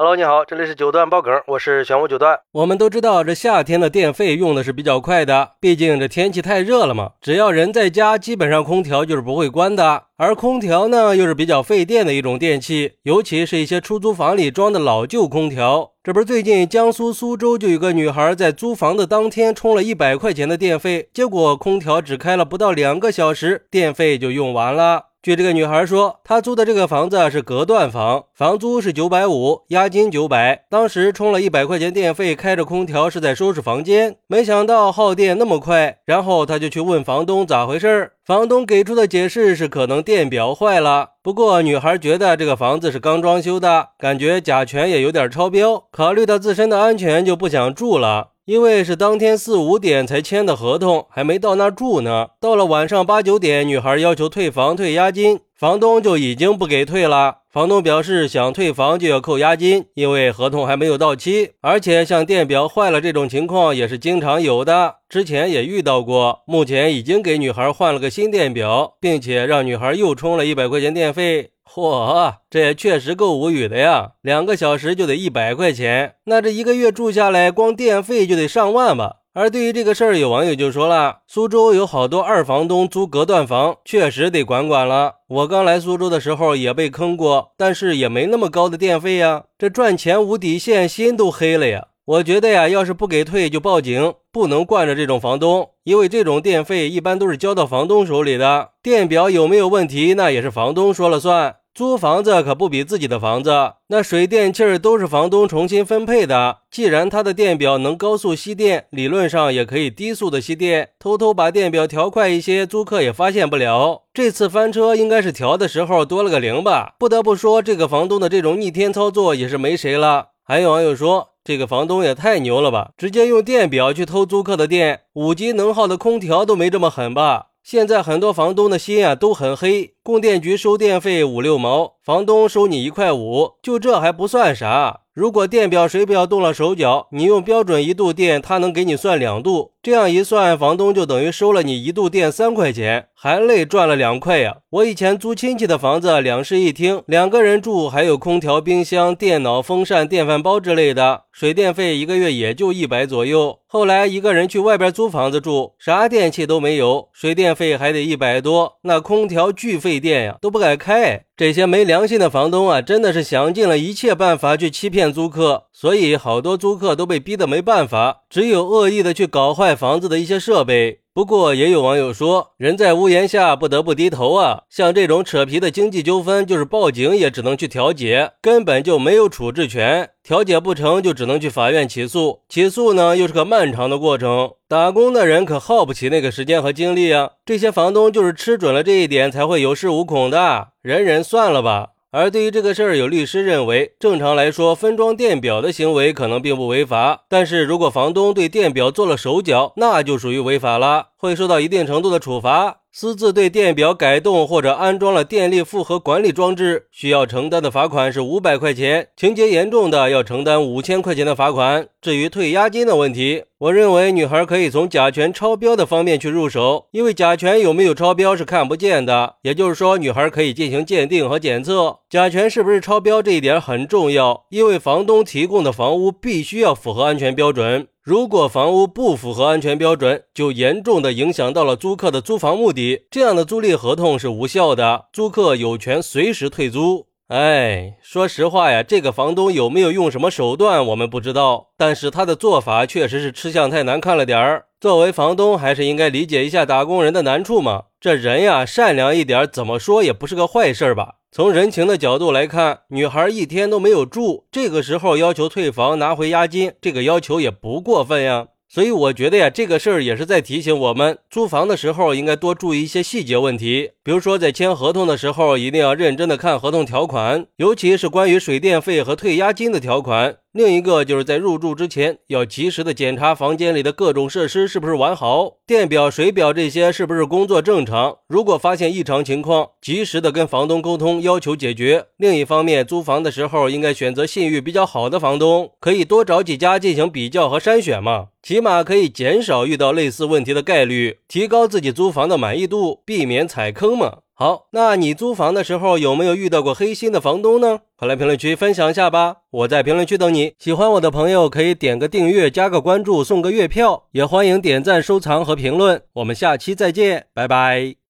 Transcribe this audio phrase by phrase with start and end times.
[0.00, 2.40] Hello，你好，这里是九段爆梗，我是玄武九段。
[2.52, 7.10] 我们都知道，这夏天的电费用的是比较快的，毕竟这天气太热了嘛。
[7.20, 10.04] 只要人在家，基本上空调就是不会关的。
[10.16, 15.90] 而空调呢，又是比较费电的一种电器，尤其是一些出租房里装的老旧空调。
[16.02, 25.09] 这不是最近江苏苏州就有个女孩在租房的当天充了一百块钱的电费，结果空调只开了不到两个小时，电费就用完了。
[25.22, 30.64] 据这个女孩说，她租的这个房子是隔断房，房租是九百五，押金九百。
[30.70, 35.98] 当时充了一百块钱电费，开着空调是在收拾房间，没想到耗电那么快。
[36.06, 41.10] 然后她就去问房东咋回事，房东给出的解释是可能电表坏了。
[41.22, 48.29] 不过女孩觉得这个房子是刚装修的，感觉甲醛也有点超标，考虑到自身的安全就不想住了。
[48.50, 52.30] 因为是当天四五点才签的合同，还没到那住呢。
[52.40, 57.42] 到了晚上八九点，女孩要求退房退押金，房东就已经不给退了。
[57.48, 66.40] 房东表示想退房就要扣押金，因为合同还没有到期，而且像电表坏了这种情况也是经常有的，之前也遇到过。
[66.44, 71.50] 目前已经给女孩换了个新电表，并且让女孩又充了一百块钱电费。
[71.72, 74.14] 嚯，这也确实够无语的呀！
[74.22, 79.18] 两个小时就得一百块钱，那这一个月住下来，光电费就得上万吧？
[79.34, 85.18] 而对于这个事儿，有网友就说了：苏州有好多二房东租隔断房，确实得管管了。
[85.28, 89.44] 我刚来苏州的时候也被坑过，但是也没那么高的电费呀。
[89.56, 91.86] 这赚钱无底线，心都黑了呀！
[92.04, 98.70] 我觉得呀，要是不给退就报警，不能惯着这种房东，因为这种电费一般都是交到房东手里的。
[98.82, 101.54] 电表有没有问题，那也是房东说了算。
[101.80, 103.50] 租房子可不比自己的房子，
[103.86, 106.58] 那水电气儿都是房东重新分配的。
[106.70, 110.90] 既然他的电表能高速吸电，理论上也可以低速的吸电。
[110.98, 114.02] 偷偷把电表调快一些，租客也发现不了。
[114.12, 116.96] 这次翻车应该是调的时候多了个零吧？
[116.98, 120.26] 不得不说，这个房东的这种逆天操作也是没谁了。
[120.44, 127.46] 还有网友说，这个房东也太牛了吧，直接用电表去偷租客的电，五级能耗的空调都没这么狠吧？
[127.62, 135.02] 现在很多房东的心啊都很黑，供电局收电费五六毛，房东收你一块五，就这还不算啥。
[135.20, 139.72] 如果电表、水表动了手脚，你用标准一度电，他能给你算两度。
[139.82, 144.58] 这样一算，房东就等于收了你一度电三块钱，含泪赚了两块呀！
[144.70, 153.58] 我以前租亲戚的房子，两室一厅，两个人住，还有空调、冰箱、电脑、风扇、电饭煲之类的，水电费一个月也就一百左右。
[153.66, 161.24] 后来一个人去外边租房子住，啥电器都没有，水电费还得一百多，那空调巨费电呀，都不敢开。
[161.40, 171.00] 这些没良心的房东啊，真的是想尽了一切办法去欺骗租客，所以好多租客都被逼得没办法，只有恶意的去搞坏房子的一些设备。
[171.12, 174.62] 不过也有网友说，人在屋檐下不得不低头啊。
[174.70, 180.10] 像这种扯皮的经济纠纷，就是报警也只能去调解，根本就没有处置权。
[180.22, 184.52] 调解不成就只能去法院起诉，起诉呢又是个漫长的过程。
[184.68, 187.30] 打工的人可耗不起那个时间和精力啊。
[187.44, 190.68] 这些房东就是吃准了这一点，才会有恃无恐的。
[190.80, 191.88] 忍忍算了吧。
[192.12, 202.79] 而对于这个事儿，有律师认为，正常来说，分装电表的行为可能并不违法，但是如果房东对电表做了手脚，那就属于违法了，会受到一定程度的处罚。
[202.92, 211.86] 私自对电表改动或者安装了电力负荷管理装置，需要承担的罚款是五百块钱，情节严重的要承担五千块钱的罚款。
[212.02, 219.36] 至于退押金的问题，我认为女孩可以从甲醛超标的方面去入手，因为甲醛有没有超标是看不见的。
[219.42, 227.86] 也就是说，女孩可以进行鉴定和检测甲醛是不是超标，这一点很重要，因为房东提供的房屋必须要符合安全标准。
[228.10, 237.06] 如果房屋不符合安全标准，就严重的影响到了租客的租房目的，这样的租赁合同是无效的，租客有权随时退租。
[237.28, 244.64] 哎，说实话呀，这个房东有没有用什么手段，我们不知道，但是他的做法确实是吃相太难看了点儿。
[244.80, 247.84] 作为房东，还是应该理解一下打工人的难处嘛。
[248.00, 251.19] 这人呀，善良一点，怎么说也不是个坏事吧。
[251.32, 258.48] 从人情的角度来看，女孩一天都没有住，这个时候要求退房拿回押金，这个要求也不过分呀。
[258.68, 270.38] 所以我觉得呀，这个事儿也是在提醒我们，租房的时候应该多注意一些细节问题，比如说在签合同的时候，一定要认真的看合同条款，尤其是关于水电费和退押金的条款。
[270.52, 278.18] 另一个就是在入住之前要及时的检查房间里的各种设施是不是完好，电表、水表这些是不是工作正常。
[278.26, 282.06] 如果发现异常情况，及时的跟房东沟通，要求解决。
[282.16, 294.18] 另一方面，租房的时候应该选择信誉比较好的房东，可以多找几家进行比较和筛选嘛，起码可以减少遇到类似问题的概率，提高自己租房的满意度，避免踩坑嘛。
[294.40, 297.80] 好，那你租房的时候有没有遇到过黑心的房东呢？
[297.94, 299.36] 快来评论区分享一下吧！
[299.50, 300.54] 我在评论区等你。
[300.58, 306.00] 喜欢我的朋友可以点个订阅、加个关注、送个月票，也欢迎点赞、收藏和评论。
[306.14, 307.96] 我们下期再见，拜拜。